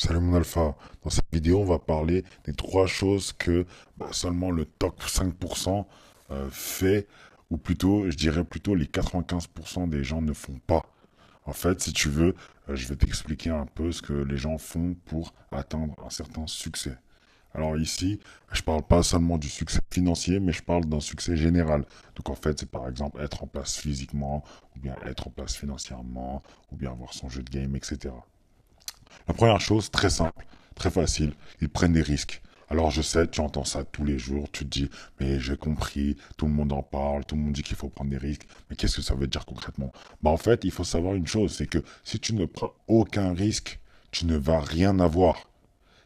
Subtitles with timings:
[0.00, 4.52] Salut mon alpha, dans cette vidéo on va parler des trois choses que bah, seulement
[4.52, 5.86] le top 5%
[6.30, 7.08] euh, fait,
[7.50, 10.86] ou plutôt, je dirais plutôt les 95% des gens ne font pas.
[11.46, 12.36] En fait, si tu veux,
[12.68, 16.46] euh, je vais t'expliquer un peu ce que les gens font pour atteindre un certain
[16.46, 16.96] succès.
[17.52, 18.20] Alors ici,
[18.52, 21.84] je parle pas seulement du succès financier, mais je parle d'un succès général.
[22.14, 24.44] Donc en fait, c'est par exemple être en place physiquement,
[24.76, 28.14] ou bien être en place financièrement, ou bien avoir son jeu de game, etc.
[29.26, 32.42] La première chose, très simple, très facile, ils prennent des risques.
[32.70, 36.16] Alors je sais, tu entends ça tous les jours, tu te dis, mais j'ai compris,
[36.36, 38.76] tout le monde en parle, tout le monde dit qu'il faut prendre des risques, mais
[38.76, 39.90] qu'est-ce que ça veut dire concrètement?
[40.22, 43.32] Bah en fait, il faut savoir une chose, c'est que si tu ne prends aucun
[43.32, 45.48] risque, tu ne vas rien avoir.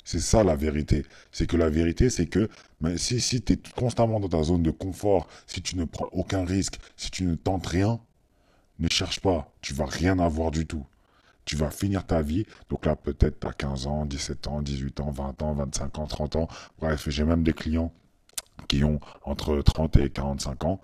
[0.04, 1.04] C'est ça la vérité.
[1.30, 2.48] C'est que la vérité, c'est que
[2.96, 6.44] si, si tu es constamment dans ta zone de confort, si tu ne prends aucun
[6.44, 8.00] risque, si tu ne tentes rien,
[8.78, 10.84] ne cherche pas, tu vas rien avoir du tout
[11.44, 12.46] tu vas finir ta vie.
[12.70, 16.06] Donc là, peut-être tu as 15 ans, 17 ans, 18 ans, 20 ans, 25 ans,
[16.06, 16.48] 30 ans.
[16.78, 17.92] Bref, j'ai même des clients
[18.68, 20.80] qui ont entre 30 et 45 ans.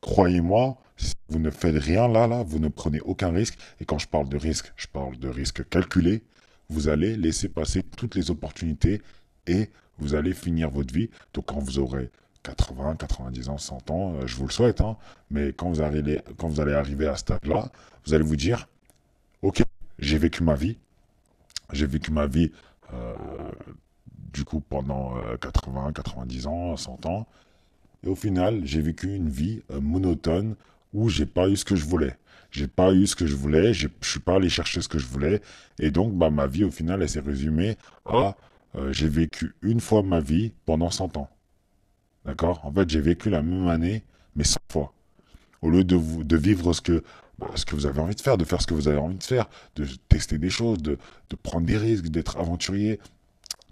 [0.00, 3.58] Croyez-moi, si vous ne faites rien là, là, vous ne prenez aucun risque.
[3.80, 6.22] Et quand je parle de risque, je parle de risque calculé.
[6.68, 9.02] Vous allez laisser passer toutes les opportunités
[9.46, 11.10] et vous allez finir votre vie.
[11.34, 12.10] Donc quand vous aurez
[12.42, 14.96] 80, 90 ans, 100 ans, euh, je vous le souhaite, hein,
[15.30, 15.82] mais quand vous,
[16.38, 17.70] quand vous allez arriver à ce stade-là,
[18.06, 18.68] vous allez vous dire,
[19.42, 19.62] ok,
[20.00, 20.76] j'ai vécu ma vie.
[21.72, 22.50] J'ai vécu ma vie,
[22.92, 23.14] euh,
[24.32, 27.26] du coup, pendant 80, euh, 90 ans, 100 ans.
[28.04, 30.56] Et au final, j'ai vécu une vie euh, monotone
[30.92, 32.16] où j'ai pas eu ce que je voulais.
[32.50, 35.06] J'ai pas eu ce que je voulais, je suis pas allé chercher ce que je
[35.06, 35.40] voulais.
[35.78, 37.76] Et donc, bah, ma vie, au final, elle s'est résumée
[38.06, 38.36] à
[38.90, 41.28] j'ai vécu une fois ma vie pendant 100 ans.
[42.24, 42.60] D'accord?
[42.64, 44.04] En fait, j'ai vécu la même année,
[44.36, 44.92] mais 100 fois.
[45.60, 47.02] Au lieu de, de vivre ce que
[47.54, 49.22] ce que vous avez envie de faire, de faire ce que vous avez envie de
[49.22, 50.98] faire, de tester des choses, de,
[51.42, 53.00] prendre des risques, d'être aventurier,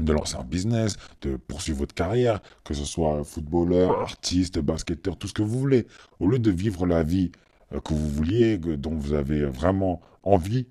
[0.01, 5.29] de lancer un business, de poursuivre votre carrière, que ce soit footballeur, artiste, basketteur, tout
[5.29, 5.87] ce que vous voulez.
[6.21, 7.33] Au lieu de vivre la vie
[7.75, 10.67] euh, que vous vouliez, dont vous avez vraiment envie,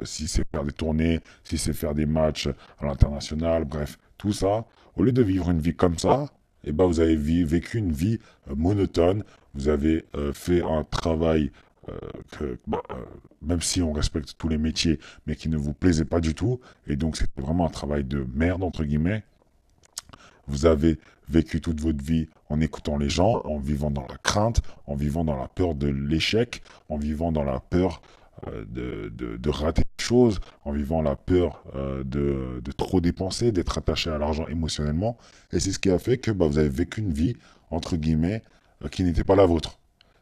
[0.00, 4.32] euh, si c'est faire des tournées, si c'est faire des matchs à l'international, bref, tout
[4.32, 6.26] ça, au lieu de vivre une vie comme ça,
[6.64, 8.18] eh ben vous avez vécu une vie
[8.50, 9.22] euh, monotone,
[9.54, 11.50] vous avez fait un travail
[12.32, 12.94] que, bah, euh,
[13.42, 16.60] même si on respecte tous les métiers, mais qui ne vous plaisait pas du tout,
[16.86, 19.24] et donc c'était vraiment un travail de merde, entre guillemets,
[20.46, 24.62] vous avez vécu toute votre vie en écoutant les gens, en vivant dans la crainte,
[24.86, 28.00] en vivant dans la peur de l'échec, en vivant dans la peur
[28.46, 34.10] euh, de, rater des choses, en vivant la peur de, de, trop dépenser, d'être attaché
[34.10, 35.18] à l'argent émotionnellement.
[35.52, 37.36] Et c'est ce qui a fait que bah, vous avez vécu une vie,
[37.70, 38.42] entre guillemets,
[38.90, 39.78] qui n'était pas la vôtre.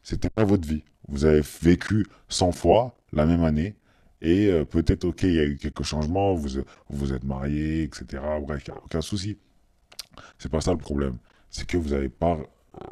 [0.06, 0.84] C'était pas votre vie.
[1.08, 3.76] Vous avez vécu 100 fois la même année.
[4.22, 8.22] Et euh, peut-être, ok, il y a eu quelques changements, vous vous êtes marié, etc.
[8.42, 9.38] Bref, aucun souci.
[10.38, 11.18] C'est pas ça le problème.
[11.50, 12.38] C'est que vous n'avez pas,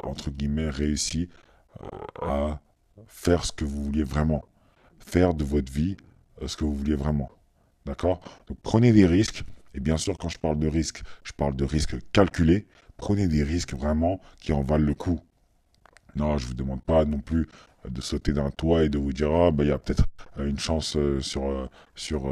[0.03, 1.29] entre guillemets, réussi
[2.21, 2.59] à
[3.07, 4.43] faire ce que vous vouliez vraiment.
[4.99, 5.97] Faire de votre vie
[6.41, 7.31] euh, ce que vous vouliez vraiment.
[7.85, 8.21] D'accord?
[8.47, 9.43] Donc prenez des risques.
[9.73, 12.67] Et bien sûr, quand je parle de risques, je parle de risques calculés.
[12.97, 15.19] Prenez des risques vraiment qui en valent le coup.
[16.15, 17.47] Non, je vous demande pas non plus
[17.89, 20.05] de sauter d'un toit et de vous dire ah bah il y a peut-être
[20.37, 22.29] euh, une chance euh, sur sur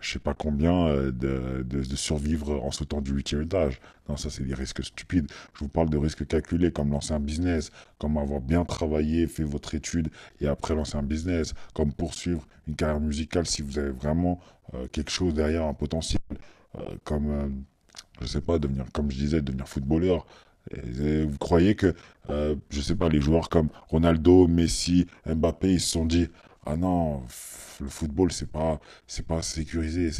[0.00, 3.80] je sais pas combien de, de, survivre en sautant du huitième étage.
[4.08, 5.26] Non, ça c'est des risques stupides.
[5.54, 9.42] Je vous parle de risques calculés comme lancer un business, comme avoir bien travaillé, fait
[9.42, 10.08] votre étude
[10.40, 14.38] et après lancer un business, comme poursuivre une carrière musicale si vous avez vraiment
[14.92, 16.20] quelque chose derrière, un potentiel,
[17.02, 17.64] comme
[18.20, 20.26] je sais pas devenir comme je disais devenir footballeur
[20.74, 21.94] vous croyez que,
[22.30, 26.28] euh, je sais pas, les joueurs comme Ronaldo, Messi, Mbappé, ils se sont dit,
[26.66, 27.22] ah non,
[27.80, 30.10] le football, c'est pas, c'est pas sécurisé,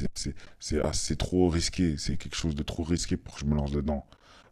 [0.61, 3.73] c'est assez trop risqué, c'est quelque chose de trop risqué pour que je me lance
[3.73, 4.07] dedans.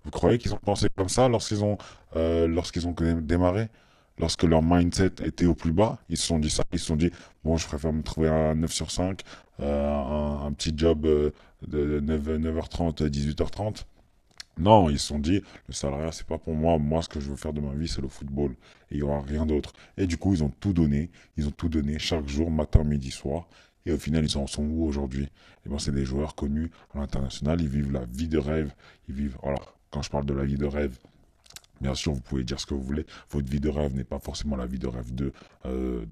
[0.05, 1.79] Vous croyez qu'ils ont pensé comme ça lorsqu'ils ont,
[2.17, 3.69] euh, lorsqu'ils ont démarré?
[4.19, 6.97] Lorsque leur mindset était au plus bas, ils se sont dit ça, ils se sont
[6.97, 7.11] dit,
[7.43, 9.23] bon, je préfère me trouver un 9 sur 5,
[9.61, 11.03] euh, un, petit job
[11.67, 13.85] de 9, 9h30 à 18h30,
[14.59, 16.79] non, ils se sont dit, le salariat, c'est pas pour moi.
[16.79, 18.53] Moi, ce que je veux faire de ma vie, c'est le football.
[18.91, 19.73] Et il n'y aura rien d'autre.
[19.97, 21.11] Et du coup, ils ont tout donné.
[21.37, 23.49] Ils ont tout donné chaque jour, matin, midi, soir.
[23.87, 25.29] Et au final, ils en sont où aujourd'hui?
[25.67, 27.61] Eh bien, c'est des joueurs connus à l'international.
[27.61, 28.73] Ils vivent la vie de rêve.
[29.09, 29.39] Ils vivent.
[29.43, 30.97] Alors, quand je parle de la vie de rêve,
[31.81, 33.05] Bien sûr, vous pouvez dire ce que vous voulez.
[33.31, 35.33] Votre vie de rêve n'est pas forcément la vie de rêve de,
[35.67, 36.07] euh,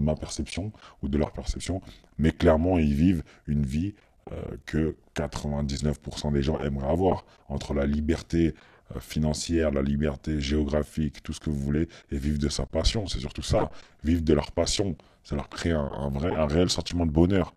[0.00, 0.72] ma perception
[1.02, 1.80] ou de leur perception.
[2.18, 3.94] Mais clairement, ils vivent une vie
[4.66, 8.54] que 99% des gens aimeraient avoir, entre la liberté
[8.96, 13.06] euh, financière, la liberté géographique, tout ce que vous voulez, et vivre de sa passion.
[13.06, 13.70] C'est surtout ça.
[14.04, 17.54] Vivre de leur passion, ça leur crée un, vrai, un réel sentiment de bonheur.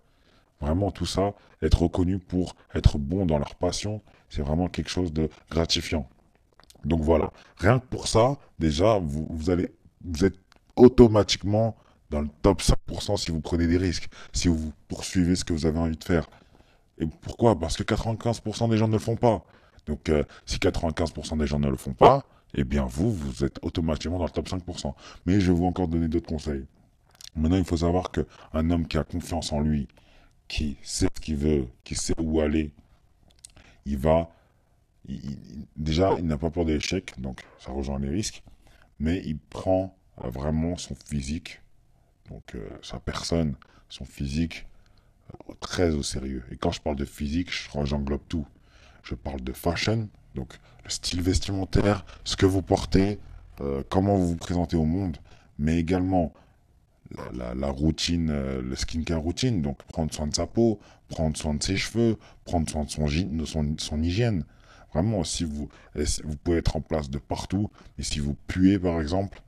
[0.62, 5.12] Vraiment, tout ça, être reconnu pour être bon dans leur passion, c'est vraiment quelque chose
[5.12, 6.08] de gratifiant.
[6.86, 10.40] Donc voilà, rien que pour ça, déjà, vous êtes
[10.76, 11.76] automatiquement
[12.10, 15.66] dans le top 5% si vous prenez des risques, si vous poursuivez ce que vous
[15.66, 16.30] avez envie de faire.
[17.00, 17.58] Et pourquoi?
[17.60, 19.44] Parce que 95% des gens ne le font pas.
[19.86, 22.26] Donc euh, si 95% des gens ne le font pas,
[22.56, 24.94] eh bien vous, vous êtes automatiquement dans le top 5%.
[25.26, 26.66] Mais je vais vous encore donner d'autres conseils.
[27.36, 29.88] Maintenant, il faut savoir qu'un homme qui a confiance en lui,
[30.48, 32.72] qui sait ce qu'il veut, qui sait où aller,
[33.86, 34.30] il va...
[35.76, 38.42] déjà, il n'a pas peur de l'échec, donc ça rejoint les risques,
[39.00, 41.62] mais il prend vraiment son physique,
[42.30, 43.56] donc euh, sa personne,
[43.90, 44.66] son physique,
[45.60, 46.44] très au sérieux.
[46.52, 47.50] Et quand je parle de physique,
[47.84, 48.46] j'englobe tout.
[49.04, 53.20] Je parle de fashion, donc le style vestimentaire, ce que vous portez,
[53.90, 55.18] comment vous vous présentez au monde,
[55.60, 56.34] mais également
[57.34, 60.80] la, routine, euh, le skincare routine, donc prendre soin de sa peau,
[61.10, 63.08] prendre soin de ses cheveux, prendre soin de son,
[63.46, 64.44] son, son hygiène.
[64.94, 69.02] Vraiment, si vous, vous pouvez être en place de partout, mais si vous puez par
[69.02, 69.42] exemple,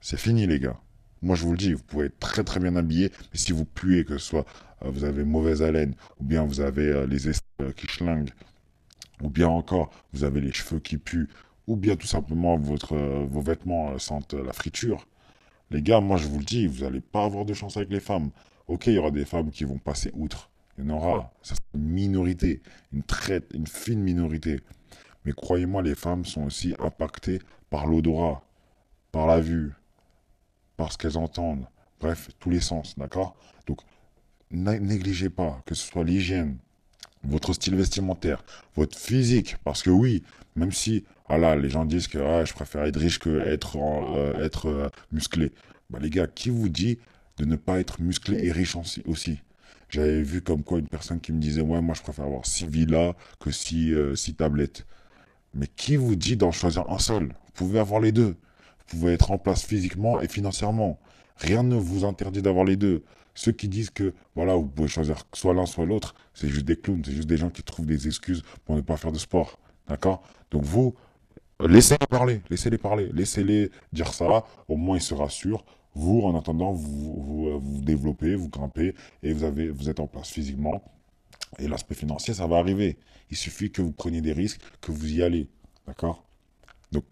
[0.00, 0.78] c'est fini les gars.
[1.26, 3.64] Moi je vous le dis, vous pouvez être très très bien habillé, mais si vous
[3.64, 4.46] puez, que ce soit
[4.84, 8.30] euh, vous avez mauvaise haleine, ou bien vous avez euh, les esprits qui schlinguent,
[9.20, 11.28] ou bien encore vous avez les cheveux qui puent,
[11.66, 15.04] ou bien tout simplement votre, vos vêtements sentent la friture,
[15.72, 17.98] les gars, moi je vous le dis, vous n'allez pas avoir de chance avec les
[17.98, 18.30] femmes.
[18.68, 20.48] Ok, il y aura des femmes qui vont passer outre.
[20.78, 21.32] Il y en aura.
[21.42, 22.62] C'est une minorité,
[22.92, 24.60] une traite, une fine minorité.
[25.24, 28.44] Mais croyez-moi, les femmes sont aussi impactées par l'odorat,
[29.10, 29.72] par la vue,
[30.76, 31.66] par ce qu'elles entendent.
[32.00, 33.36] Bref, tous les sens, d'accord?
[33.66, 33.80] Donc,
[34.50, 36.58] négligez pas, que ce soit l'hygiène,
[37.24, 38.44] votre style vestimentaire,
[38.74, 40.22] votre physique, parce que oui,
[40.54, 44.48] même si voilà, les gens disent que ah, je préfère être riche que être, euh,
[44.66, 45.52] euh, musclé.
[45.90, 46.98] Bah, les gars, qui vous dit
[47.38, 48.76] de ne pas être musclé et riche
[49.06, 49.40] aussi?
[49.88, 52.66] J'avais vu comme quoi une personne qui me disait ouais, moi je préfère avoir six
[52.66, 54.86] villas que six, euh, six tablettes.
[55.54, 57.28] Mais qui vous dit d'en choisir un seul?
[57.28, 58.36] Vous pouvez avoir les deux.
[58.88, 60.98] Vous pouvez être en place physiquement et financièrement.
[61.36, 63.04] Rien ne vous interdit d'avoir les deux.
[63.34, 66.76] Ceux qui disent que voilà, vous pouvez choisir soit l'un soit l'autre, c'est juste des
[66.76, 69.58] clowns, c'est juste des gens qui trouvent des excuses pour ne pas faire de sport.
[69.88, 70.22] D'accord?
[70.50, 70.94] Donc vous,
[71.60, 75.64] laissez-les parler, laissez-les parler, laissez-les dire ça, au moins ils se rassurent.
[75.94, 80.00] Vous, en attendant, vous vous, euh, vous développez, vous grimpez et vous, avez, vous êtes
[80.00, 80.82] en place physiquement.
[81.58, 82.98] Et l'aspect financier, ça va arriver.
[83.30, 85.48] Il suffit que vous preniez des risques, que vous y allez.
[85.86, 86.24] D'accord?
[86.92, 87.04] Donc,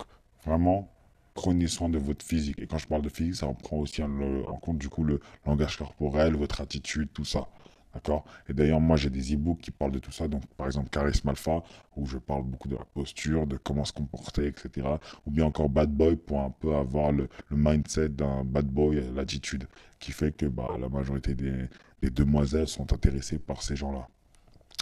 [0.45, 0.94] vraiment,
[1.35, 2.59] prenez soin de votre physique.
[2.61, 5.77] Et quand je parle de physique, ça prend aussi en, compte du coup le langage
[5.77, 7.49] corporel, votre attitude, tout ça.
[7.93, 8.25] D'accord?
[8.49, 10.27] Et d'ailleurs, moi, j'ai des e-books qui parlent de tout ça.
[10.27, 11.63] Donc, par exemple, Charisme Alpha,
[11.97, 14.89] où je parle beaucoup de la posture, de comment se comporter, etc.
[15.27, 19.69] Ou bien encore Bad Boy, pour un peu avoir le, mindset d'un bad boy, l'attitude,
[20.01, 21.69] qui fait que bah, la majorité des,
[22.11, 24.09] demoiselles sont intéressées par ces gens-là.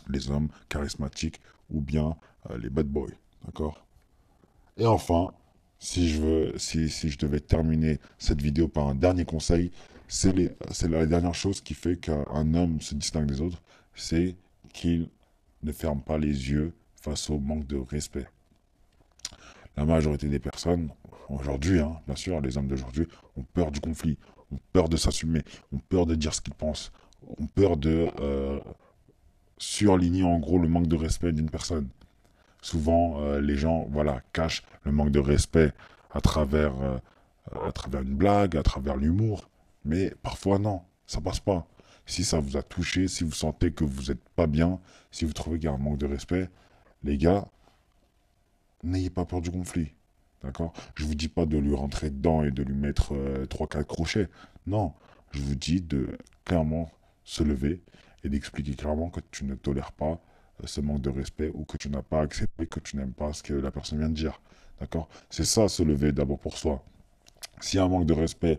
[0.08, 1.40] Les hommes charismatiques
[1.70, 2.16] ou bien
[2.50, 3.12] euh, les bad boys.
[3.44, 3.84] D'accord?
[4.76, 5.32] Et enfin,
[5.82, 9.73] si je, veux, si, je devais terminer cette vidéo par un dernier conseil,
[10.06, 10.32] c'est
[10.88, 13.61] la dernière chose qui fait qu'un homme se distingue des autres,
[13.96, 14.37] c'est
[14.73, 15.08] qu'il
[15.64, 18.29] ne ferme pas les yeux face au manque de respect.
[19.76, 20.88] La majorité des personnes,
[21.29, 24.19] aujourd'hui, hein, bien sûr, les hommes d'aujourd'hui, ont peur du conflit,
[24.52, 25.43] ont peur de s'assumer,
[25.73, 26.93] ont peur de dire ce qu'ils pensent,
[27.26, 28.61] ont peur de euh,
[29.58, 31.88] surligner en gros le manque de respect d'une personne.
[32.62, 35.73] Souvent, euh, les gens voilà, cachent le manque de respect
[36.12, 36.99] à travers, euh,
[37.66, 39.50] à travers une blague, à travers l'humour.
[39.85, 41.66] Mais parfois, non, ça passe pas.
[42.07, 45.33] Si ça vous a touché, si vous sentez que vous n'êtes pas bien, si vous
[45.33, 46.49] trouvez qu'il y a un manque de respect,
[47.02, 47.47] les gars,
[48.85, 49.92] n'ayez pas peur du conflit.
[50.42, 50.73] D'accord?
[50.95, 53.78] Je vous dis pas de lui rentrer dedans et de lui mettre euh, trois, 4
[53.81, 54.28] quatre crochets.
[54.66, 54.92] Non,
[55.33, 56.90] je vous dis de clairement
[57.25, 57.83] se lever
[58.25, 60.32] et d'expliquer clairement que tu ne tolères pas euh,
[60.66, 63.42] ce manque de respect ou que tu n'as pas accepté, que tu n'aimes pas ce
[63.42, 64.40] que la personne vient de dire.
[64.81, 65.09] D'accord?
[65.31, 66.83] C'est ça, se lever d'abord pour soi.
[67.75, 68.59] A un manque de respect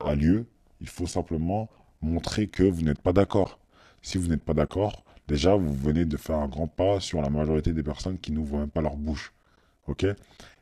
[0.00, 0.46] a lieu,
[0.80, 1.68] il faut simplement
[2.00, 3.58] montrer que vous n'êtes pas d'accord.
[4.02, 7.30] Si vous n'êtes pas d'accord, déjà, vous venez de faire un grand pas sur la
[7.30, 9.32] majorité des personnes qui n'ouvrent même pas leur bouche.
[9.86, 10.04] Ok?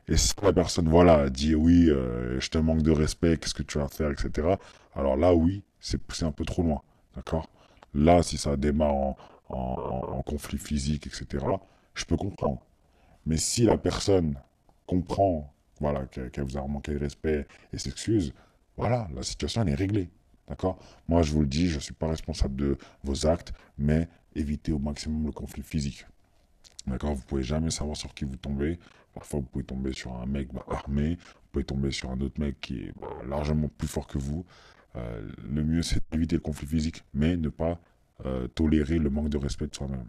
[0.07, 3.63] Et si la personne, voilà, dit oui, euh, je te manque de respect, qu'est-ce que
[3.63, 4.55] tu vas faire, etc.
[4.95, 6.81] Alors là, oui, c'est poussé un peu trop loin.
[7.15, 7.49] D'accord?
[7.93, 9.17] Là, si ça démarre en,
[9.51, 11.45] en, conflit physique, etc.,
[11.93, 12.61] je peux comprendre.
[13.25, 14.35] Mais si la personne
[14.85, 18.33] comprend voilà, qu'elle vous a manqué de respect et s'excuse,
[18.77, 20.09] voilà, la situation, elle est réglée.
[20.47, 20.77] D'accord?
[21.07, 24.71] Moi, je vous le dis, je ne suis pas responsable de vos actes, mais évitez
[24.71, 26.05] au maximum le conflit physique.
[26.85, 27.15] D'accord?
[27.15, 28.79] Vous pouvez jamais savoir sur qui vous tombez.
[29.13, 32.39] Parfois, vous pouvez tomber sur un mec bah, armé, vous pouvez tomber sur un autre
[32.39, 34.45] mec qui est bah, largement plus fort que vous.
[34.95, 37.79] Euh, le mieux, c'est d'éviter le conflit physique, mais ne pas
[38.25, 40.07] euh, tolérer le manque de respect de soi-même.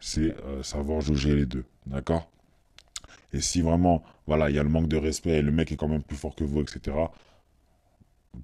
[0.00, 2.30] C'est euh, savoir juger les deux, d'accord?
[3.32, 5.76] Et si vraiment, voilà, il y a le manque de respect et le mec est
[5.76, 6.96] quand même plus fort que vous, etc.,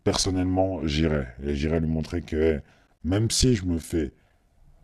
[0.03, 1.27] personnellement, j'irai.
[1.43, 2.61] Et j'irai lui montrer que
[3.05, 4.13] même si je me fais,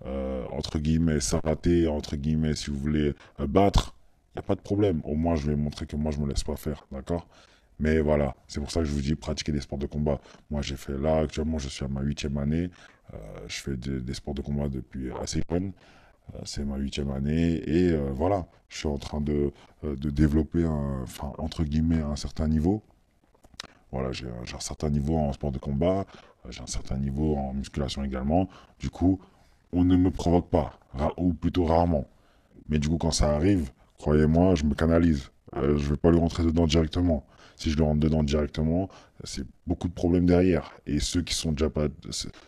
[0.06, 3.94] euh, entre guillemets, s'arrêter, entre guillemets, si vous voulez, battre,
[4.34, 5.00] il n'y a pas de problème.
[5.04, 7.26] Au moins, je vais montrer que moi, je me laisse pas faire, d'accord?
[7.80, 10.20] Mais voilà, c'est pour ça que je vous dis pratiquer des sports de combat.
[10.50, 12.70] Moi, j'ai fait là, actuellement, je suis à ma huitième année.
[13.14, 13.16] Euh,
[13.49, 15.72] je fais des sports de combat depuis assez jeune.
[16.34, 19.50] Euh, c'est ma huitième année et euh, voilà, je suis en train de,
[19.82, 21.04] de développer, un,
[21.38, 22.82] entre guillemets, un certain niveau.
[23.92, 26.06] Voilà, j'ai un certain niveau en sport de combat,
[26.49, 28.49] j'ai un certain niveau en musculation également.
[28.78, 29.18] Du coup,
[29.72, 30.78] on ne me provoque pas,
[31.16, 32.06] ou plutôt rarement.
[32.68, 35.30] Mais du coup, quand ça arrive, croyez-moi, je me canalise.
[35.54, 37.26] Je ne vais pas lui rentrer dedans directement
[37.61, 38.88] si je le rentre dedans directement,
[39.23, 40.73] c'est beaucoup de problèmes derrière.
[40.87, 41.88] Et ceux qui sont déjà, pas,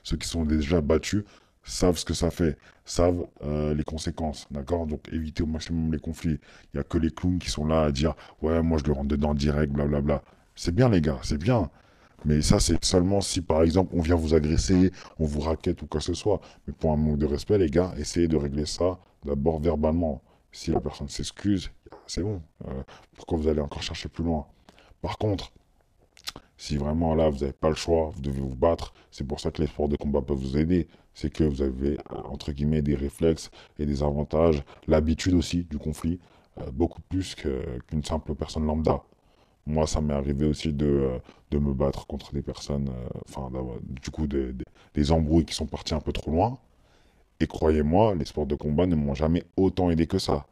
[0.03, 1.25] ceux qui sont déjà battus
[1.65, 2.57] savent ce que ça fait,
[2.87, 4.87] savent euh, les conséquences, d'accord?
[4.87, 6.39] Donc évitez au maximum les conflits.
[6.73, 8.93] Il n'y a que les clowns qui sont là à dire «Ouais, moi je le
[8.93, 10.23] rentre dedans direct, blablabla.»
[10.57, 11.71] C'est bien les gars, c'est bien.
[12.25, 15.87] Mais ça, c'est seulement si, par exemple, on vient vous agresser, on vous raquette ou
[15.87, 16.41] quoi que ce soit.
[16.67, 20.23] Mais pour un manque de respect, les gars, essayez de régler ça d'abord verbalement.
[20.53, 21.71] Si la personne s'excuse,
[22.07, 22.43] c'est bon.
[22.69, 22.83] Euh,
[23.17, 24.47] pourquoi vous allez encore chercher plus loin?
[25.01, 25.51] Par contre,
[26.59, 29.51] si vraiment là, vous n'avez pas le choix, vous devez vous battre, c'est pour ça
[29.51, 30.89] que les sports de combat peuvent vous aider.
[31.15, 35.79] C'est que vous avez, euh, entre guillemets, des réflexes et des avantages, l'habitude aussi du
[35.79, 36.21] conflit,
[36.61, 39.03] euh, beaucoup plus qu'une simple personne lambda.
[39.67, 41.19] Moi, ça m'est arrivé aussi de,
[41.51, 42.91] de, me battre contre des personnes,
[43.29, 43.49] enfin,
[43.83, 46.59] du coup, des embrouilles qui sont partis un peu trop loin.
[47.43, 50.47] Et croyez-moi, les sports de combat ne m'ont jamais autant aidé que ça.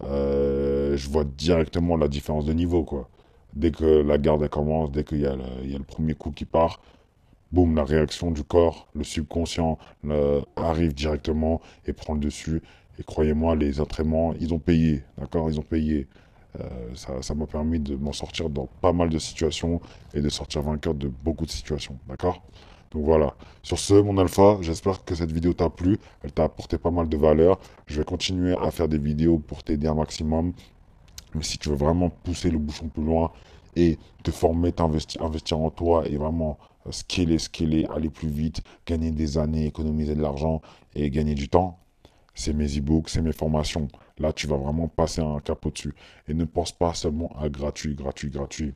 [0.00, 3.08] je vois directement la différence de niveau, quoi.
[3.54, 6.80] Dès que la garde commence, dès qu'il y, a le premier coup qui part,
[7.50, 9.76] boum, la réaction du corps, le subconscient
[10.54, 12.62] arrive directement et prend le dessus.
[13.00, 16.06] Et croyez-moi, les entraînements, ils ont payé, d'accord Ils ont payé.
[16.60, 19.80] Euh, ça m'a permis de m'en sortir dans pas mal de situations
[20.14, 22.42] et de sortir vainqueur de beaucoup de situations, d'accord?
[22.96, 23.34] Donc voilà.
[23.62, 25.98] Sur ce, mon alpha, j'espère que cette vidéo t'a plu.
[26.22, 27.58] Elle t'a apporté pas mal de valeur.
[27.86, 30.54] Je vais continuer à faire des vidéos pour t'aider un maximum.
[31.34, 33.32] Mais si tu veux vraiment pousser le bouchon plus loin
[33.74, 38.62] et te former, t'investir investir en toi et vraiment euh, scaler, scaler, aller plus vite,
[38.86, 40.62] gagner des années, économiser de l'argent
[40.94, 41.78] et gagner du temps,
[42.34, 43.88] c'est mes e-books, c'est mes formations.
[44.18, 45.94] Là, tu vas vraiment passer un cap au-dessus.
[46.28, 48.72] Et ne pense pas seulement à gratuit, gratuit, gratuit.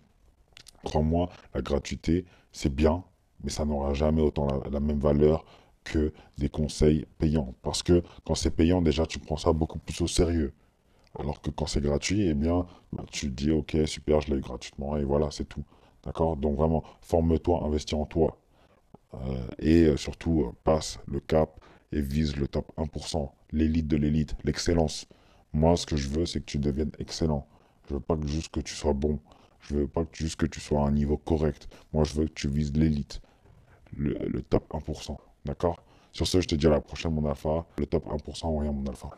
[0.85, 3.03] Crois-moi, la gratuité, c'est bien,
[3.45, 5.45] mais ça n'aura jamais autant la, même valeur
[5.85, 7.55] que des conseils payants.
[7.63, 10.53] Parce que quand c'est payant, déjà, tu prends ça beaucoup plus au sérieux.
[11.19, 14.39] Alors que quand c'est gratuit, eh bien, bah, tu te dis, ok, super, je l'ai
[14.39, 15.65] eu gratuitement, et voilà, c'est tout.
[16.05, 16.37] D'accord?
[16.37, 18.39] Donc vraiment, forme-toi, investis en toi.
[19.15, 21.61] Euh, et euh, surtout, euh, passe le cap
[21.93, 25.07] et vise le top 1%, l'élite de l'élite, l'excellence.
[25.53, 27.47] Moi, ce que je veux, c'est que tu deviennes excellent.
[27.89, 29.19] Je veux pas que juste que tu sois bon.
[29.61, 31.69] Je veux pas que juste que tu sois à un niveau correct.
[31.93, 33.21] Moi, je veux que tu vises l'élite.
[33.97, 35.17] Le, top 1%.
[35.45, 35.83] D'accord?
[36.13, 37.65] Sur ce, je te dis à la prochaine, mon alpha.
[37.79, 39.09] Le top 1% rien, mon alpha.